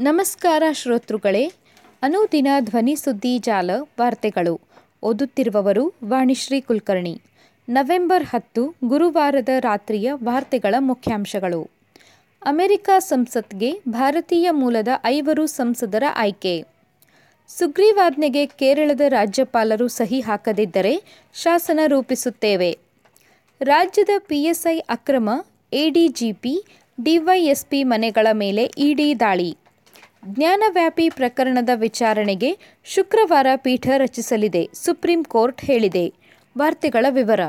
[0.00, 1.52] ನಮಸ್ಕಾರ ಶ್ರೋತೃಗಳೇ,
[2.02, 4.60] ಅನುದಿನ ಧ್ವನಿ ಸುದ್ದಿ ಜಾಲ ವಾರ್ತೆಗಳು.
[5.02, 7.22] ಓದುತ್ತಿರುವವರು ವಾಣಿಶ್ರೀ ಕುಲಕರ್ಣಿ.
[7.68, 11.70] ನವೆಂಬರ್ ಹತ್ತು, ಗುರುವಾರದ ರಾತ್ರಿಯ ವಾರ್ತೆಗಳ ಮುಖ್ಯಾಂಶಗಳು.
[12.42, 16.64] ಅಮೆರಿಕ ಸಂಸತ್ಗೆ ಭಾರತೀಯ ಮೂಲದ ಐವರು ಸಂಸದರ ಆಯ್ಕೆ.
[17.48, 21.02] ಸುಗ್ರೀವಾಜ್ಞೆಗೆ ಕೇರಳದ ರಾಜ್ಯಪಾಲರು ಸಹಿ ಹಾಕದಿದ್ದರೆ
[21.34, 22.78] ಶಾಸನ ರೂಪಿಸುತ್ತೇವೆ.
[23.60, 25.30] ರಾಜ್ಯದ ಪಿಎಸ್ಐ ಅಕ್ರಮ,
[25.72, 26.64] ಎಡಿಜಿಪಿ,
[27.04, 29.56] ಡಿವೈಎಸ್ಪಿ ಮನೆಗಳ ಮೇಲೆ ಇಡಿ ದಾಳಿ.
[30.26, 36.14] ಜ್ಞಾನವ್ಯಾಪಿ ಪ್ರಕರಣದ ವಿಚಾರಣೆಗೆ ಶುಕ್ರವಾರ ಪೀಠ ರಚಿಸಲಿದೆ, ಸುಪ್ರೀಂ ಕೋರ್ಟ್ ಹೇಳಿದೆ.
[36.58, 37.40] ವಾರ್ತೆಗಳ ವಿವರ.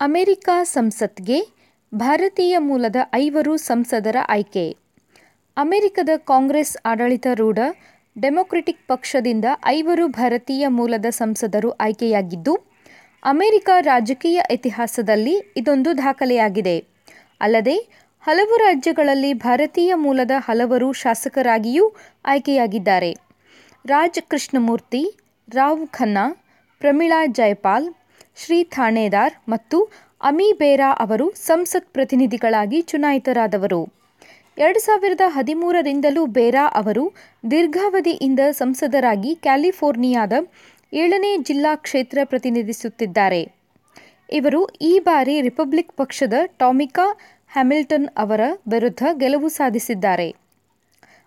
[0.00, 1.48] ಅಮೆರಿಕ ಸಂಸತ್ಗೆ
[1.94, 4.76] ಭಾರತೀಯ ಮೂಲದ ಐವರು ಸಂಸದರ ಆಯ್ಕೆ.
[5.56, 7.58] ಅಮೆರಿಕದ ಕಾಂಗ್ರೆಸ್ ಆಡಳಿತಾರೂಢ
[8.22, 12.54] ಡೆಮೊಕ್ರೆಟಿಕ್ ಪಕ್ಷದಿಂದ ಐವರು ಭಾರತೀಯ ಮೂಲದ ಸಂಸದರು ಆಯ್ಕೆಯಾಗಿದ್ದು,
[13.24, 16.84] ಅಮೆರಿಕ ರಾಜಕೀಯ ಇತಿಹಾಸದಲ್ಲಿ ಇದೊಂದು ದಾಖಲೆಯಾಗಿದೆ.
[17.40, 23.10] ಅಲ್ಲದೆ ಹಲವು ರಾಜ್ಯಗಳಲ್ಲಿ ಭಾರತೀಯ ಮೂಲದ ಹಲವರು ಶಾಸಕರಾಗಿಯೂ ಆಯ್ಕೆಯಾಗಿದ್ದಾರೆ.
[23.86, 25.02] ರಾಜ್ ಕೃಷ್ಣಮೂರ್ತಿ
[25.48, 26.24] ರಾವ್ ಖನ್ನಾ,
[26.78, 27.94] ಪ್ರಮೀಳಾ ಜಯಪಾಲ್,
[28.36, 29.90] ಶ್ರೀ ಥಾಣೇದಾರ್ ಮತ್ತು
[30.22, 33.80] ಅಮಿ ಬೇರಾ ಅವರು ಸಂಸತ್ ಪ್ರತಿನಿಧಿಗಳಾಗಿ ಚುನಾಯಿತರಾದವರು.
[34.58, 37.12] ಎರಡು ಸಾವಿರದ ಹದಿಮೂರರಿಂದಲೂ ಬೇರಾ ಅವರು
[37.50, 40.32] ದೀರ್ಘಾವಧಿಯಿಂದ ಸಂಸದರಾಗಿ ಕ್ಯಾಲಿಫೋರ್ನಿಯಾದ
[40.92, 43.56] ಏಳನೇ ಜಿಲ್ಲಾ ಕ್ಷೇತ್ರ ಪ್ರತಿನಿಧಿಸುತ್ತಿದ್ದಾರೆ.
[44.32, 47.04] ಇವರು ಈ ಬಾರಿ ರಿಪಬ್ಲಿಕ್ ಪಕ್ಷದ ಟಾಮಿಕಾ
[47.56, 50.34] ಹ್ಯಾಮಿಲ್ಟನ್ ಅವರ ವಿರುದ್ಧ ಗೆಲುವು ಸಾಧಿಸಿದ್ದಾರೆ.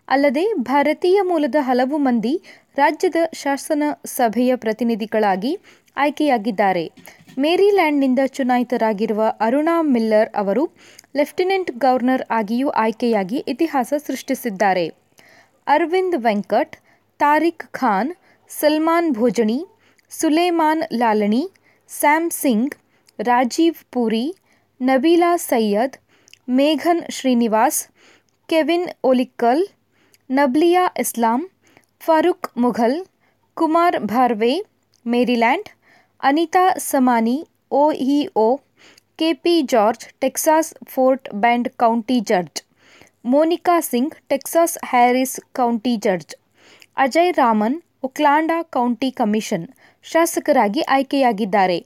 [0.07, 2.41] ಅಲ್ಲದೆ, ಭಾರತೀಯ ಮೂಲದ ಹಲವು ಮಂದಿ
[2.75, 5.59] ರಾಜ್ಯದ ಶಾಸನ ಸಭೆಯ ಪ್ರತಿನಿಧಿಗಳಾಗಿ
[5.97, 6.91] ಆಯ್ಕೆಯಾಗಿದ್ದಾರೆ.
[7.37, 10.69] ಮೇರಿಲ್ಯಾಂಡ್ನಿಂದ ಚುನಾಯಿತರಾಗಿರುವ ಅರುಣಾ ಮಿಲ್ಲರ್ ಅವರು
[11.15, 14.87] ಲೆಫ್ಟಿನೆಂಟ್ ಗವರ್ನರ್ ಆಗಿಯೂ ಆಯ್ಕೆಯಾಗಿ ಇತಿಹಾಸ ಸೃಷ್ಟಿಸಿದ್ದಾರೆ.
[15.67, 16.75] Arvind Venkat
[17.19, 18.13] Tariq Khan,
[18.49, 19.65] Salman Bhojani,
[20.09, 21.51] Suleman Lalani,
[21.87, 22.75] Sam Singh,
[23.19, 24.35] Rajeev Puri,
[24.81, 25.97] Nabeela Syed
[26.57, 27.79] Megan Srinivas,
[28.49, 29.61] Kevin Olickal,
[30.29, 31.41] Nabilah Islam,
[32.05, 32.95] Farooq Mughal,
[33.57, 34.53] Kumar Barve,
[35.05, 35.67] Maryland,
[36.21, 37.35] Anita Somani
[37.81, 37.83] ಒ
[38.15, 38.47] ಇ ಒ
[39.19, 42.61] K P George, Texas Fort Bend County judge,
[43.25, 46.33] Monica Singh, Texas Harris County judge,
[46.97, 49.67] Ajay Raman, Oakland County commission
[50.05, 51.77] ಶಾಸಕರಾಗಿ ಆಯ್ಕೆಯಾಗಿದ್ದಾರೆ.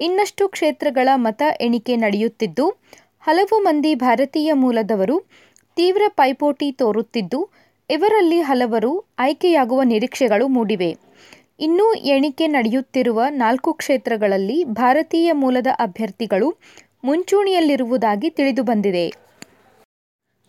[0.00, 2.66] ಇನ್ನಷ್ಟು ಕ್ಷೇತ್ರಗಳ ಮತ ಎಣಿಕೆ ನಡೆಯುತ್ತಿದ್ದು
[3.26, 5.24] ಹಲವು ಮಂದಿ ಭಾರತೀಯ ಮೂಲದವರು
[5.76, 7.48] ತೀವ್ರ ಪೈಪೋಟಿ ತೋರುತ್ತಿದ್ದು,
[7.90, 10.96] ಇವರಲ್ಲಿ ಹಲವರು ಆಯ್ಕೆಯಾಗುವ ನಿರೀಕ್ಷೆಗಳು ಮೂಡಿವೆ.
[11.60, 16.56] ಇನ್ನೂ ಎಣಿಕೆ ನಡೆಯುತ್ತಿರುವ ನಾಲ್ಕು ಕ್ಷೇತ್ರಗಳಲ್ಲಿ ಭಾರತೀಯ ಮೂಲದ ಅಭ್ಯರ್ಥಿಗಳು
[17.04, 19.06] ಮುಂಚೂಣಿಯಲ್ಲಿರುವುದಾಗಿ ತಿಳಿದುಬಂದಿದೆ.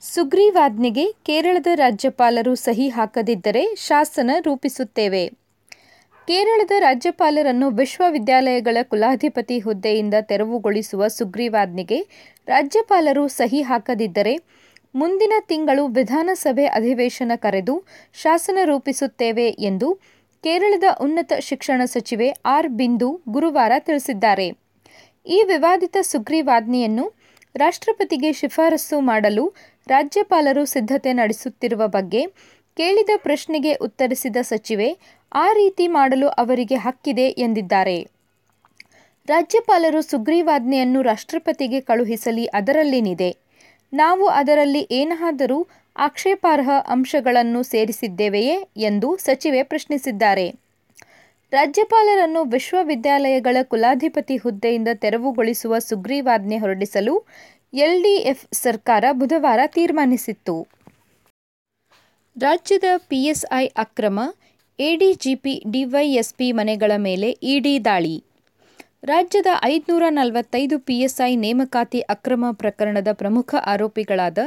[0.02, 5.47] ಸುಗ್ರೀವಾಜ್ಞೆಗೆ ಕೇರಳದ ರಾಜ್ಯಪಾಲರು ಸಹಿ ಹಾಕದಿದ್ದರೆ ಶಾಸನ ರೂಪಿಸುತ್ತೇವೆ.
[6.28, 12.00] ಕೇರಳದ ರಾಜ್ಯಪಾಲರನ್ನು ವಿಶ್ವವಿದ್ಯಾಲಯಗಳ ಕುಲಾಧಿಪತಿ ಹುದ್ದೆಯಿಂದ ತೆರವುಗೊಳಿಸುವ ಸುಗ್ರೀವಾಜ್ಞೆಗೆ
[12.48, 14.34] ರಾಜ್ಯಪಾಲರು ಸಹಿ ಹಾಕದಿದ್ದರೆ
[14.96, 17.76] ಮುಂದಿನ ತಿಂಗಳು ವಿಧಾನಸಭೆ ಅಧಿವೇಶನ ಕರೆದು
[18.14, 19.94] ಶಾಸನ ರೂಪಿಸುತ್ತೇವೆ ಎಂದು
[20.44, 24.48] ಕೇರಳದ ಉನ್ನತ ಶಿಕ್ಷಣ ಸಚಿವೆ ಆರ್ ಬಿಂದು ಗುರುವಾರ ತಿಳಿಸಿದ್ದಾರೆ.
[25.26, 27.06] ಈ ವಿವಾದಿತ ಸುಗ್ರೀವಾಜ್ಞೆಯನ್ನು
[27.56, 29.54] ರಾಷ್ಟ್ರಪತಿಗೆ ಶಿಫಾರಸು ಮಾಡಲು
[29.88, 32.22] ರಾಜ್ಯಪಾಲರು ಸಿದ್ಧತೆ ನಡೆಸುತ್ತಿರುವ ಬಗ್ಗೆ
[32.78, 34.90] ಕೇಳಿದ ಪ್ರಶ್ನೆಗೆ ಉತ್ತರಿಸಿದ ಸಚಿವೆ
[35.34, 38.08] ಆ ರೀತಿ ಮಾಡಲು ಅವರಿಗೆ ಹಕ್ಕಿದೆ ಎಂದಿದ್ದಾರೆ.
[39.28, 43.38] ರಾಜ್ಯಪಾಲರು ಸುಗ್ರೀವಾಜ್ಞೆಯನ್ನು ರಾಷ್ಟ್ರಪತಿಗೆ ಕಳುಹಿಸಲಿ ಅದರಲ್ಲೇನಿದೆ
[43.94, 45.68] ನಾವು ಅದರಲ್ಲಿ ಏನಾದರೂ
[45.98, 50.50] ಆಕ್ಷೇಪಾರ್ಹ ಅಂಶಗಳನ್ನು ಸೇರಿಸಿದ್ದೇವೆಯೇ ಎಂದು ಸಚಿವೆ ಪ್ರಶ್ನಿಸಿದ್ದಾರೆ.
[51.52, 57.24] ರಾಜ್ಯಪಾಲರನ್ನು ವಿಶ್ವವಿದ್ಯಾಲಯಗಳ ಕುಲಾಧಿಪತಿ ಹುದ್ದೆಯಿಂದ ತೆರವುಗೊಳಿಸುವ ಸುಗ್ರೀವಾಜ್ಞೆ ಹೊರಡಿಸಲು
[57.74, 60.68] ಎಲ್ಡಿಎಫ್ ಸರ್ಕಾರ ಬುಧವಾರ ತೀರ್ಮಾನಿಸಿತ್ತು.
[62.40, 64.20] ರಾಜ್ಯದ ಪಿಎಸ್ಐ ಅಕ್ರಮ
[64.80, 68.16] ಎಡಿಜಿಪಿ ಡಿವೈಎಸ್ಪಿ ಮನೆಗಳ ಮೇಲೆ ಇಡಿ ದಾಳಿ.
[69.04, 74.40] ರಾಜ್ಯದ ಐದುನೂರ ನಲವತ್ತೈದು ಪಿಎಸ್ಐ ನೇಮಕಾತಿ ಅಕ್ರಮ ಪ್ರಕರಣದ ಪ್ರಮುಖ ಆರೋಪಿಗಳಾದ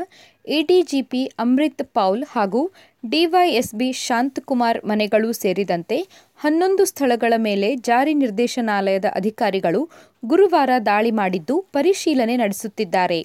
[0.48, 2.62] ಎಡಿಜಿಪಿ ಅಮೃತ್ ಪೌಲ್ ಹಾಗೂ
[3.06, 5.98] ಡಿವೈಎಸ್ಬಿ ಶಾಂತಕುಮಾರ್ ಮನೆಗಳು ಸೇರಿದಂತೆ
[6.40, 9.82] ಹನ್ನೊಂದು ಸ್ಥಳಗಳ ಮೇಲೆ ಜಾರಿ ನಿರ್ದೇಶನಾಲಯದ ಅಧಿಕಾರಿಗಳು
[10.24, 13.20] ಗುರುವಾರ ದಾಳಿ ಮಾಡಿದ್ದು ಪರಿಶೀಲನೆ ನಡೆಸುತ್ತಿದ್ದಾರೆ.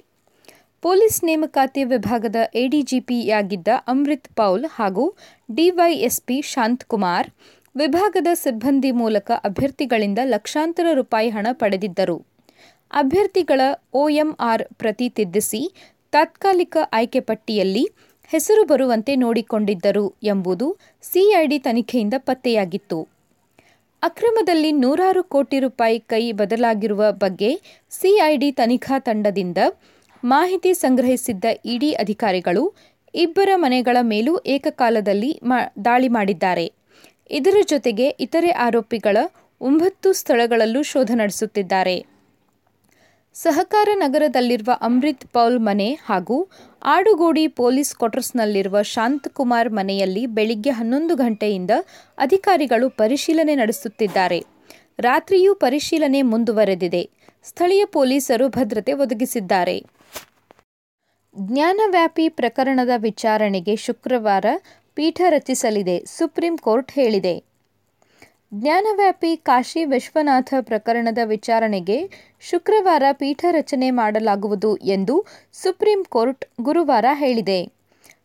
[0.82, 5.04] ಪೊಲೀಸ್ ನೇಮಕಾತಿ ವಿಭಾಗದ ಎಡಿಜಿಪಿಯಾಗಿದ್ದ ಅಮೃತ್ ಪೌಲ್ ಹಾಗೂ
[5.54, 7.28] ಡಿವೈಎಸ್ಪಿ ಶಾಂತಕುಮಾರ್
[7.74, 12.16] ವಿಭಾಗದ ಸಿಬ್ಬಂದಿ ಮೂಲಕ ಅಭ್ಯರ್ಥಿಗಳಿಂದ ಲಕ್ಷಾಂತರ ರೂಪಾಯಿ ಹಣ ಪಡೆದಿದ್ದರು.
[12.90, 13.60] ಅಭ್ಯರ್ಥಿಗಳ
[13.94, 15.62] ಒಎಂಆರ್ ಪ್ರತಿ ತಿದ್ದಿಸಿ
[16.12, 17.84] ತಾತ್ಕಾಲಿಕ ಆಯ್ಕೆ ಪಟ್ಟಿಯಲ್ಲಿ
[18.30, 20.68] ಹೆಸರು ಬರುವಂತೆ ನೋಡಿಕೊಂಡಿದ್ದರು ಎಂಬುದು
[21.02, 23.00] ಸಿಐಡಿ ತನಿಖೆಯಿಂದ ಪತ್ತೆಯಾಗಿತ್ತು.
[24.02, 27.50] ಅಕ್ರಮದಲ್ಲಿ ನೂರಾರು ಕೋಟಿ ರೂಪಾಯಿ ಕೈ ಬದಲಾಗಿರುವ ಬಗ್ಗೆ
[27.92, 29.60] ಸಿಐಡಿ ತನಿಖಾ ತಂಡದಿಂದ
[30.32, 32.62] ಮಾಹಿತಿ ಸಂಗ್ರಹಿಸಿದ್ದ ಇಡಿ ಅಧಿಕಾರಿಗಳು
[33.14, 35.30] ಇಬ್ಬರ ಮನೆಗಳ ಮೇಲೂ ಏಕಕಾಲದಲ್ಲಿ
[35.84, 36.66] ದಾಳಿ ಮಾಡಿದ್ದಾರೆ.
[37.30, 39.16] ಇದರ ಜೊತೆಗೆ ಇತರೆ ಆರೋಪಿಗಳ
[39.60, 41.96] ಒಂಬತ್ತು ಸ್ಥಳಗಳಲ್ಲೂ ಶೋಧ ನಡೆಸುತ್ತಿದ್ದಾರೆ.
[43.34, 46.36] ಸಹಕಾರ ನಗರದಲ್ಲಿರುವ ಅಮೃತ್ ಪೌಲ್ ಮನೆ ಹಾಗೂ
[46.94, 51.72] ಆಡುಗೋಡಿ ಪೊಲೀಸ್ ಕ್ವಾರ್ಟರ್ಸ್ನಲ್ಲಿರುವ ಶಾಂತಕುಮಾರ್ ಮನೆಯಲ್ಲಿ ಬೆಳಿಗ್ಗೆ ಹನ್ನೊಂದು ಗಂಟೆಯಿಂದ
[52.18, 54.40] ಅಧಿಕಾರಿಗಳು ಪರಿಶೀಲನೆ ನಡೆಸುತ್ತಿದ್ದಾರೆ.
[55.00, 57.02] ರಾತ್ರಿಯೂ ಪರಿಶೀಲನೆ ಮುಂದುವರೆದಿದೆ.
[57.48, 59.76] ಸ್ಥಳೀಯ ಪೊಲೀಸರು ಭದ್ರತೆ ಒದಗಿಸಿದ್ದಾರೆ.
[61.36, 64.46] ಜ್ಞಾನವ್ಯಾಪಿ ಪ್ರಕರಣದ ವಿಚಾರಣೆಗೆ ಶುಕ್ರವಾರ
[64.94, 67.34] ಪೀಠ ರಚಿಸಲಿದೆ, ಸುಪ್ರೀಂ ಕೋರ್ಟ್ ಹೇಳಿದೆ.
[68.54, 71.98] ಜ್ಞಾನವ್ಯಾಪಿ ಕಾಶಿ ವಿಶ್ವನಾಥ ಪ್ರಕರಣದ ವಿಚಾರಣೆಗೆ
[72.40, 75.16] ಶುಕ್ರವಾರ ಪೀಠ ರಚನೆ ಮಾಡಲಾಗುವುದು ಎಂದು
[75.52, 77.60] ಸುಪ್ರೀಂ ಕೋರ್ಟ್ ಗುರುವಾರ ಹೇಳಿದೆ.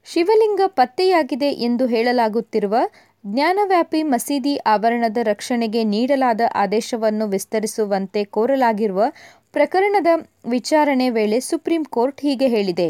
[0.06, 2.76] ಶಿವಲಿಂಗ ಪತ್ತೆಯಾಗಿದೆ ಎಂದು ಹೇಳಲಾಗುತ್ತಿರುವ
[3.26, 9.04] ಜ್ಞಾನವ್ಯಾಪಿ ಮಸೀದಿ ಆವರಣದ ರಕ್ಷಣೆಗೆ ನೀಡಲಾದ ಆದೇಶವನ್ನು ವಿಸ್ತರಿಸುವಂತೆ ಕೋರಲಾಗಿರುವ
[9.52, 10.08] ಪ್ರಕರಣದ
[10.46, 12.88] ವಿಚಾರಣೆ ವೇಳೆ ಸುಪ್ರೀಂ ಕೋರ್ಟ್ ಹೀಗೆ ಹೇಳಿದೆ.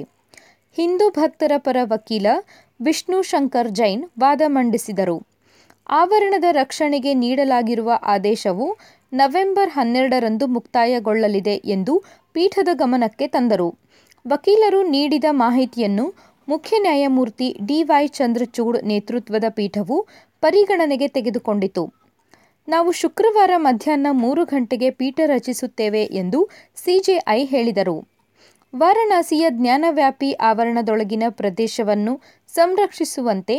[0.77, 2.27] ಹಿಂದೂ ಭಕ್ತರ ಪರ ವಕೀಲ
[2.81, 5.17] ವಿಷ್ಣು ಶಂಕರ್ ಜೈನ್ ವಾದ ಮಂಡಿಸಿದರು.
[5.89, 8.77] ಆವರಣದ ರಕ್ಷಣೆಗೆ ನೀಡಲಾಗಿರುವ ಆದೇಶವು
[9.13, 12.03] ನವೆಂಬರ್ ಹನ್ನೆರಡರಂದು ಮುಕ್ತಾಯಗೊಳ್ಳಲಿದೆ ಎಂದು
[12.33, 13.69] ಪೀಠದ ಗಮನಕ್ಕೆ ತಂದರು.
[14.27, 16.05] ವಕೀಲರು ನೀಡಿದ ಮಾಹಿತಿಯನ್ನು
[16.51, 19.97] ಮುಖ್ಯ ನ್ಯಾಯಮೂರ್ತಿ ಡಿವೈ ಚಂದ್ರಚೂಡ್ ನೇತೃತ್ವದ ಪೀಠವು
[20.41, 21.83] ಪರಿಗಣನೆಗೆ ತೆಗೆದುಕೊಂಡಿತು.
[22.67, 26.39] ನಾವು ಶುಕ್ರವಾರ ಮಧ್ಯಾಹ್ನ ಮೂರು ಗಂಟೆಗೆ ಪೀಠ ರಚಿಸುತ್ತೇವೆ ಎಂದು
[26.75, 27.97] ಸಿಜೆಐ ಹೇಳಿದರು.
[28.75, 32.13] ವಾರಣಾಸಿಯ ಜ್ಞಾನವ್ಯಾಪಿ ಆವರಣದೊಳಗಿನ ಪ್ರದೇಶವನ್ನು
[32.47, 33.55] ಸಂರಕ್ಷಿಸುವಂತೆ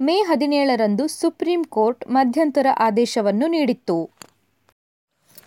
[0.00, 3.98] ಮೇ ಹದಿನೇಳರಂದು ಸುಪ್ರೀಂ ಕೋರ್ಟ್ ಮಧ್ಯಂತರ ಆದೇಶವನ್ನು ನೀಡಿತ್ತು.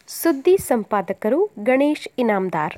[0.08, 2.76] ಸುದ್ದಿ ಸಂಪಾದಕರು ಗಣೇಶ್ ಇನಾಮ್ದಾರ್